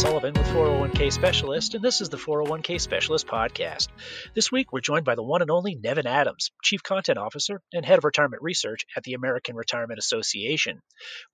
[0.00, 3.88] Sullivan with 401k Specialist, and this is the 401k Specialist Podcast.
[4.34, 7.84] This week, we're joined by the one and only Nevin Adams, Chief Content Officer and
[7.84, 10.80] Head of Retirement Research at the American Retirement Association.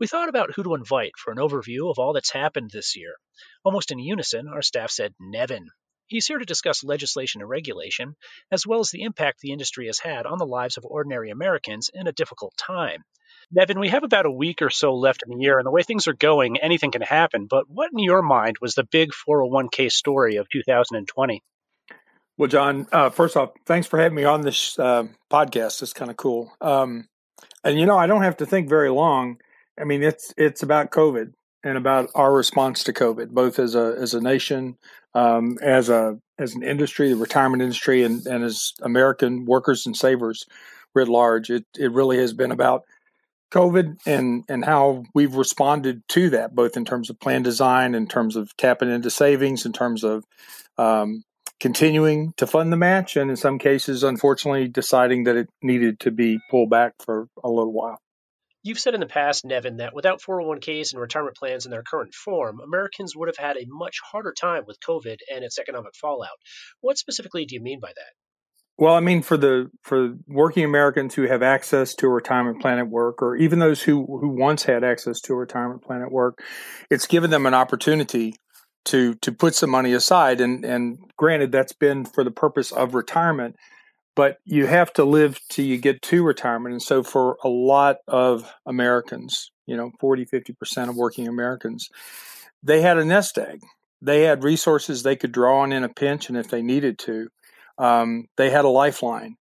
[0.01, 3.15] We thought about who to invite for an overview of all that's happened this year.
[3.65, 5.69] Almost in unison, our staff said Nevin.
[6.07, 8.17] He's here to discuss legislation and regulation,
[8.51, 11.91] as well as the impact the industry has had on the lives of ordinary Americans
[11.93, 13.05] in a difficult time.
[13.51, 15.83] Nevin, we have about a week or so left in the year, and the way
[15.83, 17.47] things are going, anything can happen.
[17.49, 21.43] But what, in your mind, was the big 401k story of 2020?
[22.39, 25.83] Well, John, uh, first off, thanks for having me on this uh, podcast.
[25.83, 26.53] It's kind of cool.
[26.61, 27.09] Um,
[27.65, 29.39] and you know, I don't have to think very long.
[29.81, 31.33] I mean, it's it's about COVID
[31.67, 34.77] and about our response to COVID, both as a as a nation,
[35.15, 39.97] um, as a as an industry, the retirement industry, and, and as American workers and
[39.97, 40.47] savers
[40.95, 41.51] writ large.
[41.51, 42.85] It it really has been about
[43.53, 48.07] COVID and and how we've responded to that, both in terms of plan design, in
[48.07, 50.25] terms of tapping into savings, in terms of
[50.79, 51.25] um,
[51.59, 56.11] continuing to fund the match, and in some cases, unfortunately, deciding that it needed to
[56.11, 57.99] be pulled back for a little while.
[58.67, 62.13] You've said in the past, Nevin, that without 401ks and retirement plans in their current
[62.13, 66.41] form, Americans would have had a much harder time with COVID and its economic fallout.
[66.81, 68.13] What specifically do you mean by that?
[68.77, 72.81] Well, I mean for the for working Americans who have access to a retirement plan
[72.81, 76.11] at work, or even those who who once had access to a retirement plan at
[76.11, 76.43] work,
[76.91, 78.35] it's given them an opportunity
[78.87, 80.41] to to put some money aside.
[80.41, 83.55] And and granted, that's been for the purpose of retirement
[84.17, 86.73] but you have to live till you get to retirement.
[86.73, 91.89] And so for a lot of Americans, you know, 40, 50% of working Americans,
[92.63, 93.61] they had a nest egg.
[94.03, 97.29] They had resources they could draw on in a pinch, and if they needed to,
[97.79, 99.37] um, they had a lifeline.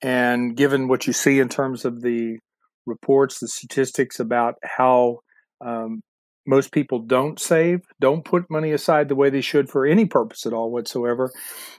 [0.00, 2.38] And given what you see in terms of the
[2.86, 5.18] reports, the statistics about how
[5.60, 6.02] um,
[6.46, 10.46] most people don't save, don't put money aside the way they should for any purpose
[10.46, 11.30] at all whatsoever.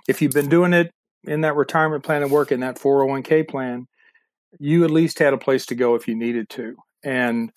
[0.07, 0.91] If you've been doing it
[1.23, 3.87] in that retirement plan of work in that 401k plan,
[4.59, 6.75] you at least had a place to go if you needed to.
[7.03, 7.51] And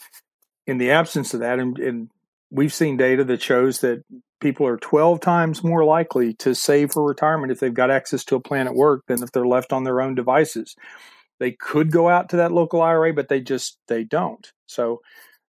[0.67, 2.11] in the absence of that, and, and
[2.51, 4.05] we've seen data that shows that
[4.41, 8.37] people are 12 times more likely to save for retirement if they've got access to
[8.37, 10.77] a plan at work than if they're left on their own devices.
[11.41, 14.47] They could go out to that local IRA, but they just they don't.
[14.67, 15.01] So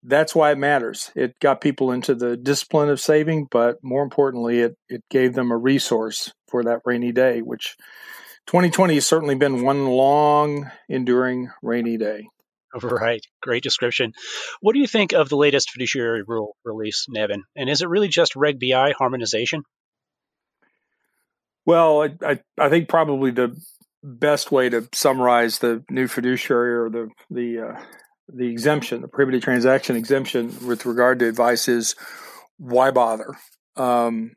[0.03, 1.11] that's why it matters.
[1.15, 5.51] It got people into the discipline of saving, but more importantly, it, it gave them
[5.51, 7.77] a resource for that rainy day, which
[8.47, 12.27] 2020 has certainly been one long, enduring rainy day.
[12.83, 13.27] Right.
[13.43, 14.13] Great description.
[14.61, 17.43] What do you think of the latest fiduciary rule release, Nevin?
[17.57, 19.65] And is it really just Reg BI harmonization?
[21.67, 23.61] Well, I, I, I think probably the
[24.05, 27.81] best way to summarize the new fiduciary or the the uh,
[28.33, 31.95] the exemption, the prohibited transaction exemption with regard to advice is
[32.59, 33.35] why bother?
[33.77, 34.33] Um,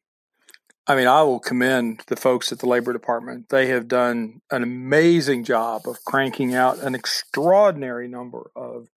[0.85, 3.49] I mean, I will commend the folks at the Labor Department.
[3.49, 8.87] They have done an amazing job of cranking out an extraordinary number of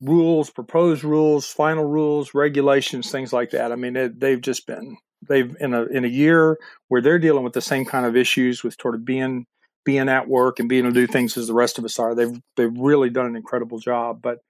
[0.00, 3.72] rules, proposed rules, final rules, regulations, things like that.
[3.72, 4.96] I mean, it, they've just been
[5.28, 8.62] they've in a in a year where they're dealing with the same kind of issues
[8.62, 9.46] with sort of being
[9.88, 12.14] being at work and being able to do things as the rest of us are.
[12.14, 14.20] They've they've really done an incredible job.
[14.20, 14.40] But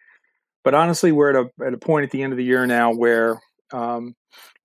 [0.64, 2.92] but honestly, we're at a at a point at the end of the year now
[2.92, 3.40] where
[3.72, 4.16] um,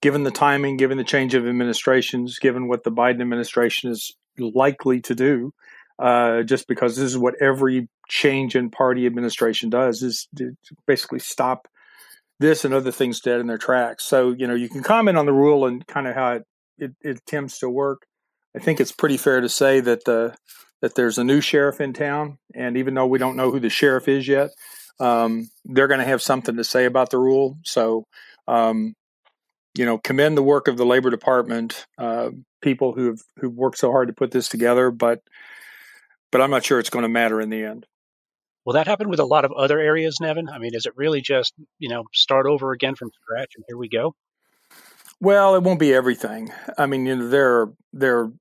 [0.02, 5.00] given the timing, given the change of administrations, given what the Biden administration is likely
[5.02, 5.54] to do,
[6.00, 10.28] uh, just because this is what every change in party administration does, is
[10.88, 11.68] basically stop
[12.40, 14.06] this and other things dead in their tracks.
[14.06, 16.44] So, you know, you can comment on the rule and kind of how it,
[16.80, 18.08] it, it attempts to work.
[18.56, 20.36] I think it's pretty fair to say that the
[20.82, 23.70] that there's a new sheriff in town, and even though we don't know who the
[23.70, 24.50] sheriff is yet,
[25.00, 27.58] um, they're going to have something to say about the rule.
[27.64, 28.04] So,
[28.50, 28.94] um,
[29.78, 32.32] you know, commend the work of the Labor Department, uh,
[32.62, 34.92] people who've who've worked so hard to put this together.
[34.92, 35.22] But
[36.32, 37.86] but I'm not sure it's going to matter in the end.
[38.66, 40.48] Will that happen with a lot of other areas, Nevin?
[40.50, 43.78] I mean, is it really just you know start over again from scratch and here
[43.78, 44.16] we go?
[45.20, 46.52] Well, it won't be everything.
[46.78, 48.34] I mean, you know, there are there are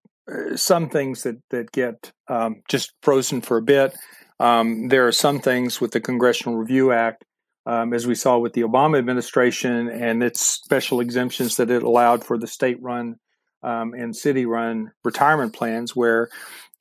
[0.57, 3.97] some things that that get um, just frozen for a bit.
[4.41, 7.25] Um, there are some things with the Congressional Review Act
[7.67, 12.25] um, as we saw with the Obama administration and its special exemptions that it allowed
[12.25, 13.17] for the state run
[13.63, 16.29] um, and city run retirement plans, where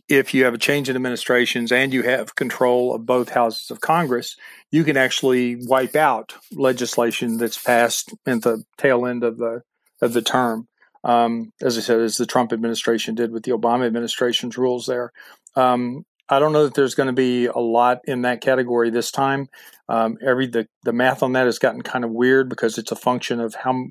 [0.10, 3.80] if you have a change in administrations and you have control of both houses of
[3.80, 4.36] Congress,
[4.72, 9.62] you can actually wipe out legislation that's passed at the tail end of the
[10.02, 10.68] of the term.
[11.04, 15.12] Um, as I said, as the Trump administration did with the Obama administration's rules there.
[15.56, 19.12] Um, I don't know that there's going to be a lot in that category this
[19.12, 19.50] time.
[19.90, 22.96] Um, every the, the math on that has gotten kind of weird because it's a
[22.96, 23.88] function of how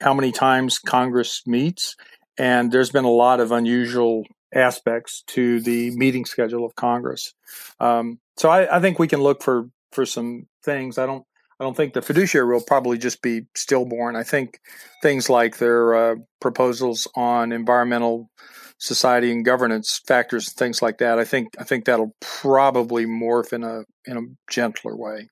[0.00, 1.96] how many times Congress meets,
[2.36, 4.24] and there's been a lot of unusual
[4.54, 7.34] aspects to the meeting schedule of Congress.
[7.80, 10.98] Um, so I, I, think we can look for for some things.
[10.98, 11.24] I don't
[11.60, 14.14] I don't think the fiduciary will probably just be stillborn.
[14.14, 14.60] I think
[15.02, 18.30] things like their uh, proposals on environmental
[18.78, 21.18] society and governance factors, things like that.
[21.18, 25.28] I think I think that'll probably morph in a in a gentler way.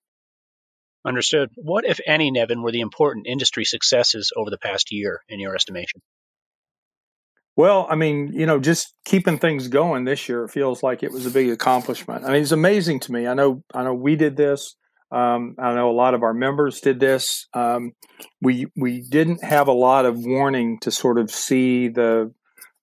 [1.06, 1.50] Understood.
[1.55, 5.55] What, if any, Nevin, were the important industry successes over the past year in your
[5.55, 6.02] estimation?
[7.55, 11.25] Well, I mean, you know, just keeping things going this year feels like it was
[11.25, 12.25] a big accomplishment.
[12.25, 13.28] I mean, it's amazing to me.
[13.28, 14.75] I know, I know, we did this.
[15.10, 17.46] Um, I know a lot of our members did this.
[17.54, 17.92] Um,
[18.40, 22.32] we we didn't have a lot of warning to sort of see the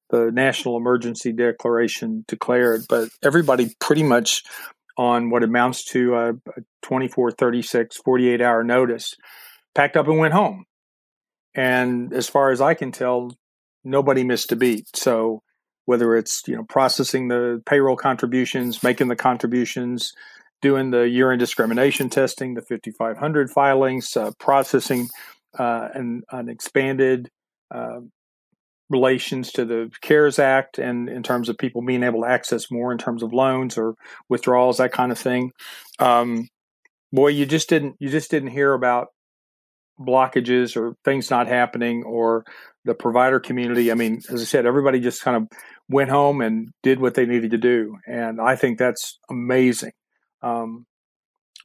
[0.10, 4.44] the national emergency declaration declared, but everybody pretty much
[4.98, 6.34] on what amounts to a
[6.84, 9.16] 24, 36, 48 hour notice,
[9.74, 10.66] packed up and went home.
[11.56, 13.36] And as far as I can tell,
[13.84, 14.88] nobody missed a beat.
[14.96, 15.42] So
[15.86, 20.14] whether it's you know processing the payroll contributions, making the contributions,
[20.64, 25.10] doing the year-end discrimination testing, the 5500 filings, uh, processing
[25.60, 27.30] uh, an, an expanded
[27.70, 28.00] uh,
[28.90, 32.94] relations to the CARES Act and in terms of people being able to access more
[32.94, 33.96] in terms of loans or
[34.30, 35.52] withdrawals, that kind of thing.
[36.00, 36.48] Um,
[37.12, 39.08] boy, you just didn't you just didn't hear about
[40.00, 42.46] blockages or things not happening or
[42.86, 43.92] the provider community.
[43.92, 45.60] I mean, as I said, everybody just kind of
[45.90, 49.92] went home and did what they needed to do, and I think that's amazing.
[50.44, 50.86] Um,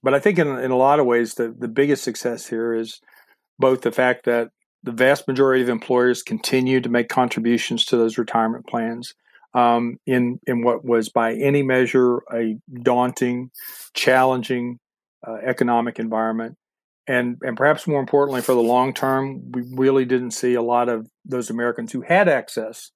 [0.02, 3.00] but I think in, in a lot of ways, the, the biggest success here is
[3.58, 4.48] both the fact that
[4.82, 9.14] the vast majority of employers continue to make contributions to those retirement plans
[9.54, 13.50] um, in in what was by any measure a daunting,
[13.94, 14.78] challenging
[15.26, 16.56] uh, economic environment,
[17.06, 20.88] and and perhaps more importantly for the long term, we really didn't see a lot
[20.88, 22.92] of those Americans who had access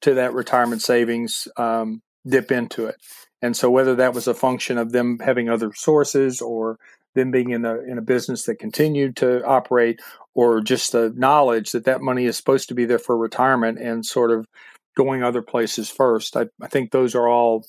[0.00, 2.96] to that retirement savings um, dip into it.
[3.40, 6.78] And so whether that was a function of them having other sources or
[7.14, 10.00] them being in a in a business that continued to operate,
[10.34, 14.04] or just the knowledge that that money is supposed to be there for retirement and
[14.04, 14.46] sort of
[14.96, 16.36] going other places first.
[16.36, 17.64] I, I think those are all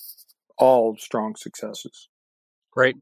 [0.58, 2.08] all strong successes.
[2.72, 2.96] Great.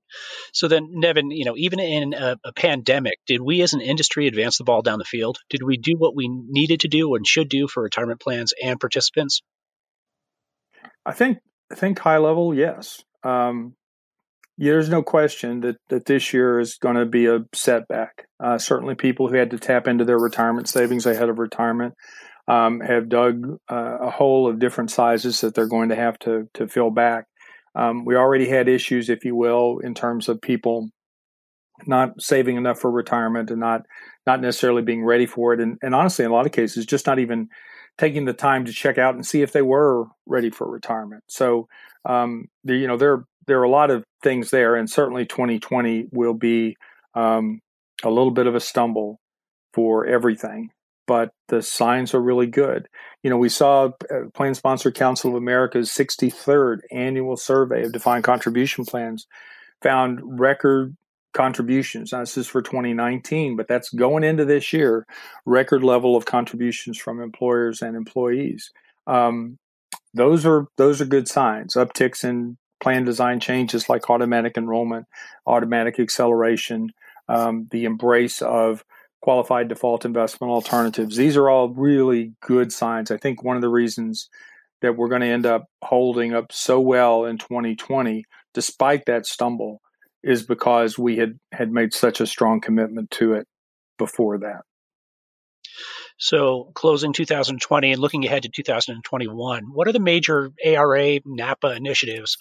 [0.52, 4.26] So then, Nevin, you know, even in a, a, pandemic, did we as an industry
[4.26, 5.38] advance the ball down the field?
[5.50, 8.80] Did we do what we needed to do and should do for retirement plans and
[8.80, 9.42] participants?
[11.04, 11.38] I think
[11.70, 13.02] I think high level, yes.
[13.22, 13.74] Um,
[14.56, 18.26] yeah, there's no question that, that this year is going to be a setback.
[18.42, 21.94] Uh, certainly, people who had to tap into their retirement savings ahead of retirement
[22.48, 26.48] um, have dug uh, a hole of different sizes that they're going to have to
[26.54, 27.26] to fill back.
[27.76, 30.88] Um, we already had issues, if you will, in terms of people
[31.86, 33.82] not saving enough for retirement and not
[34.26, 37.06] not necessarily being ready for it, and, and honestly, in a lot of cases, just
[37.06, 37.48] not even
[37.98, 41.24] taking the time to check out and see if they were ready for retirement.
[41.28, 41.68] So,
[42.04, 46.08] um, the, you know, there there are a lot of things there, and certainly 2020
[46.12, 46.76] will be
[47.14, 47.60] um,
[48.04, 49.18] a little bit of a stumble
[49.74, 50.70] for everything.
[51.06, 52.86] But the signs are really good.
[53.22, 58.24] You know, we saw uh, Plan Sponsor Council of America's 63rd annual survey of defined
[58.24, 59.26] contribution plans
[59.82, 60.94] found record
[61.38, 62.10] contributions.
[62.10, 65.06] Now, this is for 2019, but that's going into this year,
[65.46, 68.72] record level of contributions from employers and employees.
[69.06, 69.56] Um,
[70.12, 71.74] those are those are good signs.
[71.74, 75.06] Upticks in plan design changes like automatic enrollment,
[75.46, 76.90] automatic acceleration,
[77.28, 78.84] um, the embrace of
[79.20, 81.16] qualified default investment alternatives.
[81.16, 83.12] These are all really good signs.
[83.12, 84.28] I think one of the reasons
[84.82, 89.80] that we're going to end up holding up so well in 2020, despite that stumble,
[90.22, 93.46] is because we had, had made such a strong commitment to it
[93.98, 94.62] before that.
[96.20, 102.36] So, closing 2020 and looking ahead to 2021, what are the major ARA NAPA initiatives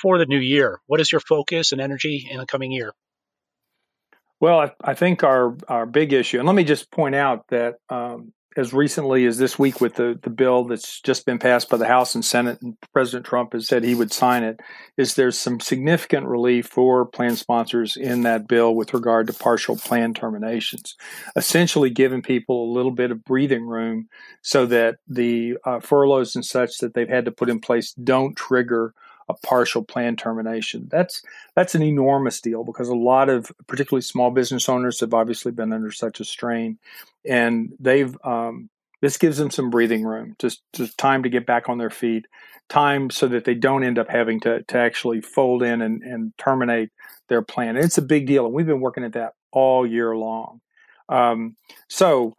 [0.00, 0.80] for the new year?
[0.86, 2.92] What is your focus and energy in the coming year?
[4.40, 7.74] Well, I, I think our our big issue, and let me just point out that
[7.90, 11.76] um, as recently as this week with the, the bill that's just been passed by
[11.76, 14.58] the House and Senate, and President Trump has said he would sign it,
[14.96, 19.76] is there's some significant relief for plan sponsors in that bill with regard to partial
[19.76, 20.96] plan terminations,
[21.36, 24.08] essentially giving people a little bit of breathing room
[24.42, 28.34] so that the uh, furloughs and such that they've had to put in place don't
[28.34, 28.92] trigger
[29.28, 30.88] a partial plan termination.
[30.90, 31.22] That's
[31.54, 35.72] that's an enormous deal because a lot of particularly small business owners have obviously been
[35.72, 36.78] under such a strain,
[37.24, 38.70] and they've um,
[39.00, 42.26] this gives them some breathing room, just just time to get back on their feet,
[42.68, 46.36] time so that they don't end up having to to actually fold in and, and
[46.38, 46.90] terminate
[47.28, 47.76] their plan.
[47.76, 50.60] And it's a big deal, and we've been working at that all year long.
[51.08, 51.56] Um,
[51.88, 52.34] so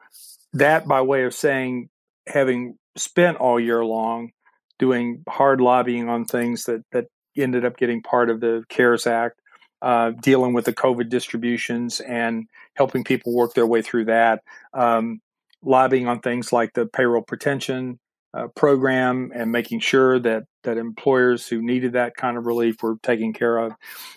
[0.53, 1.89] that by way of saying,
[2.27, 4.31] having spent all year long
[4.79, 7.05] doing hard lobbying on things that, that
[7.38, 9.39] ended up getting part of the CARES Act,
[9.81, 14.41] uh, dealing with the COVID distributions and helping people work their way through that,
[14.74, 15.21] um,
[15.62, 18.00] lobbying on things like the payroll protection
[18.33, 22.98] uh, program and making sure that that employers who needed that kind of relief were
[23.01, 23.74] taken care of.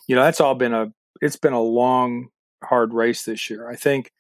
[0.07, 2.29] You know, that's all been a it's been a long,
[2.63, 3.69] hard race this year.
[3.69, 4.11] I think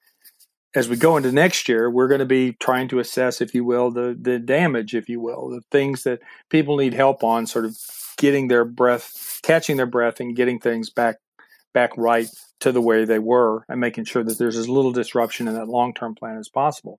[0.75, 3.65] as we go into next year, we're going to be trying to assess, if you
[3.65, 7.65] will, the the damage, if you will, the things that people need help on, sort
[7.65, 7.77] of
[8.17, 11.17] getting their breath, catching their breath, and getting things back
[11.75, 12.29] back right
[12.61, 15.69] to the way they were, and making sure that there's as little disruption in that
[15.69, 16.99] long term plan as possible.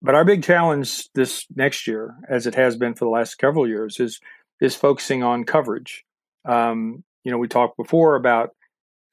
[0.00, 3.68] But our big challenge this next year, as it has been for the last several
[3.68, 4.18] years, is
[4.60, 6.04] is focusing on coverage.
[6.44, 8.50] Um, you know, we talked before about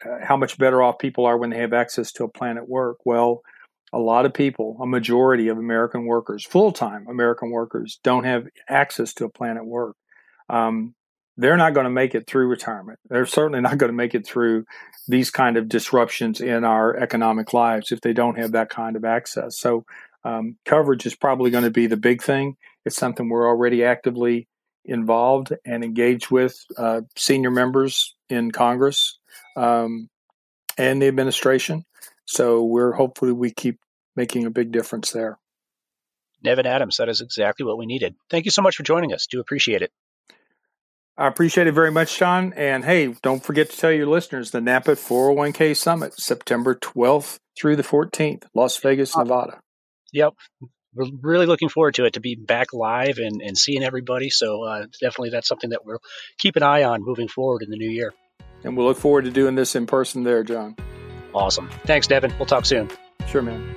[0.04, 2.68] uh, how much better off people are when they have access to a plan at
[2.68, 2.98] work.
[3.06, 3.44] Well,
[3.94, 8.48] a lot of people, a majority of American workers, full time American workers, don't have
[8.68, 9.96] access to a plan at work.
[10.50, 10.96] Um,
[11.38, 13.00] they're not going to make it through retirement.
[13.10, 14.66] They're certainly not going to make it through
[15.08, 19.06] these kind of disruptions in our economic lives if they don't have that kind of
[19.06, 19.58] access.
[19.58, 19.86] So,
[20.26, 22.58] um, coverage is probably going to be the big thing.
[22.86, 24.50] It's something we're already actively
[24.84, 29.18] involved and engaged with uh, senior members in Congress
[29.56, 30.10] um,
[30.78, 31.86] and the administration.
[32.30, 33.80] So we're hopefully we keep
[34.16, 35.40] making a big difference there.
[36.44, 38.16] Nevin Adams, that is exactly what we needed.
[38.30, 39.26] Thank you so much for joining us.
[39.26, 39.92] Do appreciate it.
[41.18, 42.54] I appreciate it very much, Sean.
[42.54, 47.76] And hey, don't forget to tell your listeners the NAPA 401k Summit, September 12th through
[47.76, 49.60] the 14th, Las Vegas, Nevada.
[50.14, 50.36] Yep.
[50.94, 54.30] We're really looking forward to it to be back live and, and seeing everybody.
[54.30, 56.02] So uh, definitely that's something that we'll
[56.38, 58.14] keep an eye on moving forward in the new year.
[58.64, 60.76] And we'll look forward to doing this in person there, John.
[61.34, 61.70] Awesome.
[61.86, 62.34] Thanks, Nevin.
[62.38, 62.90] We'll talk soon.
[63.28, 63.76] Sure, man.